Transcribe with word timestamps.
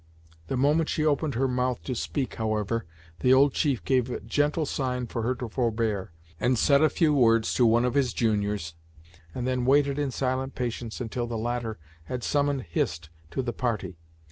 The 0.47 0.57
moment 0.57 0.89
she 0.89 1.05
opened 1.05 1.35
her 1.35 1.47
mouth 1.47 1.83
to 1.83 1.93
speak, 1.93 2.33
however, 2.33 2.87
the 3.19 3.35
old 3.35 3.53
chief 3.53 3.85
gave 3.85 4.09
a 4.09 4.19
gentle 4.19 4.65
sign 4.65 5.05
for 5.05 5.21
her 5.21 5.35
to 5.35 5.47
forbear, 5.47 6.11
said 6.55 6.81
a 6.81 6.89
few 6.89 7.13
words 7.13 7.53
to 7.53 7.67
one 7.67 7.85
of 7.85 7.93
his 7.93 8.11
juniors, 8.11 8.73
and 9.35 9.45
then 9.45 9.63
waited 9.63 9.99
in 9.99 10.09
silent 10.09 10.55
patience 10.55 11.01
until 11.01 11.27
the 11.27 11.37
latter 11.37 11.77
had 12.05 12.23
summoned 12.23 12.63
Hist 12.63 13.11
to 13.29 13.43
the 13.43 13.53
party. 13.53 13.99